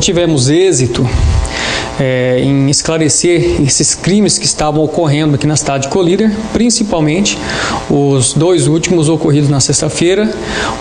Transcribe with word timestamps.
Tivemos 0.00 0.48
êxito 0.50 1.06
é, 1.98 2.40
em 2.42 2.68
esclarecer 2.68 3.60
esses 3.62 3.94
crimes 3.94 4.38
que 4.38 4.44
estavam 4.44 4.82
ocorrendo 4.82 5.34
aqui 5.34 5.46
na 5.46 5.56
cidade 5.56 5.84
de 5.84 5.88
Colíder, 5.88 6.30
principalmente 6.52 7.38
os 7.88 8.34
dois 8.34 8.66
últimos 8.66 9.08
ocorridos 9.08 9.48
na 9.48 9.60
sexta-feira, 9.60 10.30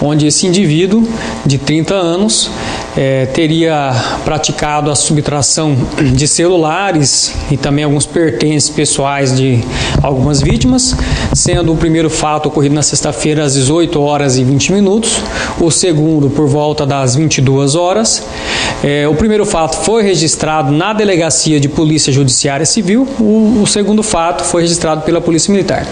onde 0.01 0.27
esse 0.27 0.45
indivíduo 0.45 1.07
de 1.45 1.57
30 1.57 1.93
anos 1.93 2.49
é, 2.97 3.25
teria 3.27 3.93
praticado 4.23 4.91
a 4.91 4.95
subtração 4.95 5.75
de 6.13 6.27
celulares 6.27 7.33
e 7.49 7.57
também 7.57 7.83
alguns 7.83 8.05
pertences 8.05 8.69
pessoais 8.69 9.35
de 9.35 9.59
algumas 10.01 10.41
vítimas, 10.41 10.95
sendo 11.33 11.73
o 11.73 11.77
primeiro 11.77 12.09
fato 12.09 12.47
ocorrido 12.47 12.75
na 12.75 12.83
sexta-feira 12.83 13.43
às 13.43 13.53
18 13.53 13.99
horas 14.01 14.37
e 14.37 14.43
20 14.43 14.73
minutos, 14.73 15.21
o 15.59 15.71
segundo 15.71 16.29
por 16.29 16.47
volta 16.47 16.85
das 16.85 17.15
22 17.15 17.75
horas. 17.75 18.23
É, 18.87 19.07
o 19.07 19.15
primeiro 19.15 19.47
fato 19.47 19.77
foi 19.83 20.03
registrado 20.03 20.71
na 20.71 20.93
Delegacia 20.93 21.59
de 21.59 21.67
Polícia 21.67 22.13
Judiciária 22.13 22.67
Civil, 22.67 23.07
o, 23.19 23.63
o 23.63 23.65
segundo 23.65 24.03
fato 24.03 24.43
foi 24.43 24.61
registrado 24.61 25.01
pela 25.01 25.19
Polícia 25.19 25.51
Militar. 25.51 25.87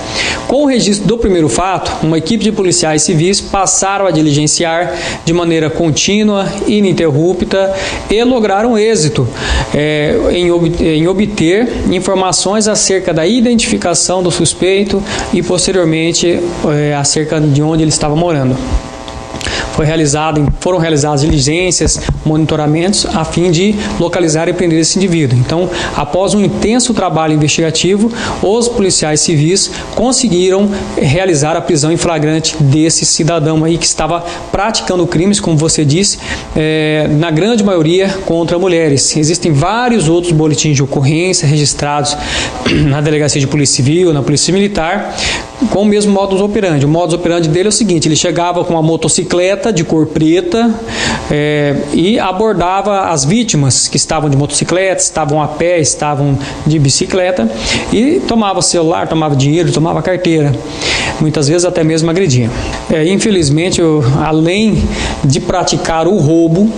Com 0.47 0.65
o 0.65 0.65
registro 0.67 1.07
do 1.07 1.17
primeiro 1.17 1.49
fato, 1.49 2.05
uma 2.05 2.19
equipe 2.19 2.43
de 2.43 2.51
policiais 2.51 3.01
civis 3.01 3.41
passaram 3.41 4.05
a 4.05 4.11
diligenciar 4.11 4.93
de 5.25 5.33
maneira 5.33 5.71
contínua 5.71 6.47
ininterrupta 6.67 7.73
e 8.11 8.23
lograram 8.23 8.77
êxito 8.77 9.27
é, 9.73 10.15
em, 10.31 10.51
em 10.85 11.07
obter 11.07 11.67
informações 11.91 12.67
acerca 12.67 13.11
da 13.11 13.25
identificação 13.25 14.21
do 14.21 14.29
suspeito 14.29 15.01
e 15.33 15.41
posteriormente 15.41 16.39
é, 16.71 16.93
acerca 16.93 17.41
de 17.41 17.63
onde 17.63 17.81
ele 17.81 17.89
estava 17.89 18.15
morando 18.15 18.55
foi 19.73 19.85
realizado, 19.85 20.47
foram 20.59 20.77
realizadas 20.77 21.21
diligências, 21.21 21.99
monitoramentos 22.23 23.05
a 23.05 23.25
fim 23.25 23.51
de 23.51 23.75
localizar 23.99 24.47
e 24.47 24.53
prender 24.53 24.79
esse 24.79 24.97
indivíduo. 24.97 25.37
Então, 25.37 25.69
após 25.95 26.33
um 26.33 26.41
intenso 26.41 26.93
trabalho 26.93 27.33
investigativo, 27.33 28.11
os 28.41 28.67
policiais 28.67 29.19
civis 29.19 29.71
conseguiram 29.95 30.69
realizar 30.95 31.57
a 31.57 31.61
prisão 31.61 31.91
em 31.91 31.97
flagrante 31.97 32.55
desse 32.61 33.05
cidadão 33.05 33.63
aí 33.63 33.77
que 33.77 33.85
estava 33.85 34.23
praticando 34.51 35.05
crimes, 35.07 35.39
como 35.39 35.57
você 35.57 35.83
disse, 35.83 36.19
é, 36.55 37.07
na 37.09 37.31
grande 37.31 37.63
maioria 37.63 38.09
contra 38.25 38.59
mulheres. 38.59 39.15
Existem 39.17 39.51
vários 39.51 40.07
outros 40.07 40.31
boletins 40.31 40.75
de 40.75 40.83
ocorrência 40.83 41.47
registrados 41.47 42.15
na 42.87 43.01
Delegacia 43.01 43.41
de 43.41 43.47
Polícia 43.47 43.77
Civil, 43.77 44.13
na 44.13 44.21
Polícia 44.21 44.53
Militar, 44.53 45.15
com 45.67 45.81
o 45.81 45.85
mesmo 45.85 46.11
modus 46.11 46.41
operandi. 46.41 46.85
O 46.85 46.89
modus 46.89 47.13
operandi 47.13 47.49
dele 47.49 47.67
é 47.67 47.69
o 47.69 47.71
seguinte: 47.71 48.07
ele 48.07 48.15
chegava 48.15 48.63
com 48.63 48.73
uma 48.73 48.81
motocicleta 48.81 49.71
de 49.71 49.83
cor 49.83 50.07
preta 50.07 50.73
é, 51.31 51.75
e 51.93 52.19
abordava 52.19 53.09
as 53.09 53.25
vítimas 53.25 53.87
que 53.87 53.97
estavam 53.97 54.29
de 54.29 54.37
motocicleta, 54.37 55.01
estavam 55.01 55.41
a 55.41 55.47
pé, 55.47 55.79
estavam 55.79 56.37
de 56.65 56.79
bicicleta 56.79 57.49
e 57.91 58.21
tomava 58.27 58.61
celular, 58.61 59.07
tomava 59.07 59.35
dinheiro, 59.35 59.71
tomava 59.71 60.01
carteira. 60.01 60.53
Muitas 61.19 61.47
vezes 61.47 61.65
até 61.65 61.83
mesmo 61.83 62.09
agredia. 62.09 62.49
É, 62.91 63.07
infelizmente, 63.07 63.79
eu, 63.79 64.03
além 64.23 64.83
de 65.23 65.39
praticar 65.39 66.07
o 66.07 66.17
roubo, 66.17 66.69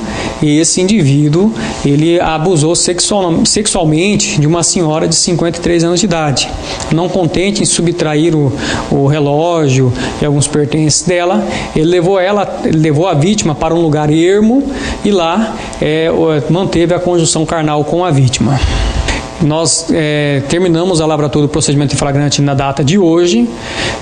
esse 0.41 0.81
indivíduo 0.81 1.53
ele 1.85 2.19
abusou 2.19 2.75
sexual, 2.75 3.45
sexualmente 3.45 4.39
de 4.39 4.45
uma 4.45 4.63
senhora 4.63 5.07
de 5.07 5.15
53 5.15 5.83
anos 5.83 5.99
de 5.99 6.05
idade. 6.05 6.49
Não 6.91 7.07
contente 7.07 7.61
em 7.61 7.65
subtrair 7.65 8.35
o, 8.35 8.51
o 8.91 9.07
relógio 9.07 9.91
e 10.21 10.25
alguns 10.25 10.47
pertences 10.47 11.03
dela, 11.03 11.43
ele 11.75 11.85
levou 11.85 12.19
ela, 12.19 12.61
ele 12.63 12.77
levou 12.77 13.07
a 13.07 13.13
vítima 13.13 13.53
para 13.55 13.73
um 13.73 13.81
lugar 13.81 14.11
ermo 14.11 14.63
e 15.03 15.11
lá 15.11 15.55
é, 15.81 16.09
manteve 16.49 16.93
a 16.93 16.99
conjunção 16.99 17.45
carnal 17.45 17.83
com 17.83 18.03
a 18.03 18.11
vítima. 18.11 18.59
Nós 19.41 19.87
é, 19.91 20.41
terminamos 20.47 21.01
a 21.01 21.05
lavratura 21.05 21.45
do 21.45 21.49
procedimento 21.49 21.93
em 21.93 21.97
flagrante 21.97 22.41
na 22.41 22.53
data 22.53 22.83
de 22.83 22.97
hoje. 22.97 23.47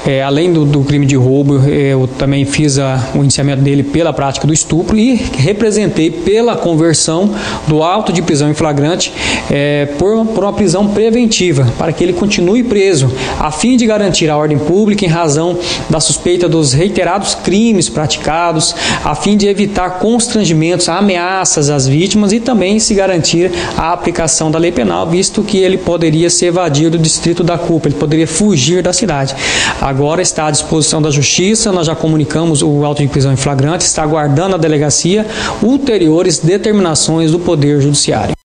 É, 0.05 0.21
além 0.21 0.53
do, 0.53 0.63
do, 0.63 0.81
crime 0.83 1.05
de 1.05 1.15
roubo, 1.15 1.57
eu 1.67 2.07
também 2.07 2.45
fiz 2.45 2.77
a, 2.77 3.09
o 3.15 3.19
indiciamento 3.19 3.61
dele 3.61 3.83
pela 3.83 4.13
prática 4.13 4.45
do 4.45 4.53
estupro 4.53 4.97
e 4.97 5.15
representei 5.37 6.11
pela 6.11 6.55
conversão 6.55 7.33
do 7.67 7.81
auto 7.81 8.13
de 8.13 8.21
prisão 8.21 8.49
em 8.49 8.53
flagrante 8.53 9.11
é, 9.49 9.87
por, 9.97 10.25
por, 10.27 10.43
uma 10.43 10.53
prisão 10.53 10.87
preventiva, 10.89 11.67
para 11.77 11.91
que 11.91 12.03
ele 12.03 12.13
continue 12.13 12.63
preso, 12.63 13.11
a 13.39 13.49
fim 13.49 13.75
de 13.75 13.85
garantir 13.85 14.29
a 14.29 14.37
ordem 14.37 14.57
pública 14.57 15.03
em 15.03 15.09
razão 15.09 15.57
da 15.89 15.99
suspeita 15.99 16.47
dos 16.47 16.73
reiterados 16.73 17.33
crimes 17.33 17.89
praticados, 17.89 18.75
a 19.03 19.15
fim 19.15 19.35
de 19.35 19.47
evitar 19.47 19.97
constrangimentos, 19.99 20.87
ameaças 20.89 21.69
às 21.69 21.87
vítimas 21.87 22.31
e 22.31 22.39
também 22.39 22.79
se 22.79 22.93
garantir 22.93 23.51
a 23.75 23.93
aplicação 23.93 24.51
da 24.51 24.59
lei 24.59 24.71
penal, 24.71 25.07
visto 25.23 25.41
que 25.41 25.57
ele 25.57 25.77
poderia 25.77 26.29
se 26.29 26.45
evadir 26.45 26.89
do 26.89 26.99
distrito 26.99 27.45
da 27.45 27.57
culpa, 27.57 27.87
ele 27.87 27.95
poderia 27.95 28.27
fugir 28.27 28.83
da 28.83 28.91
cidade. 28.91 29.33
Agora 29.79 30.21
está 30.21 30.47
à 30.47 30.51
disposição 30.51 31.01
da 31.01 31.09
Justiça, 31.09 31.71
nós 31.71 31.87
já 31.87 31.95
comunicamos 31.95 32.61
o 32.61 32.83
auto 32.83 33.01
de 33.01 33.07
prisão 33.07 33.31
em 33.31 33.37
flagrante, 33.37 33.85
está 33.85 34.03
aguardando 34.03 34.55
a 34.55 34.57
delegacia 34.57 35.25
ulteriores 35.61 36.39
determinações 36.39 37.31
do 37.31 37.39
Poder 37.39 37.79
Judiciário. 37.79 38.35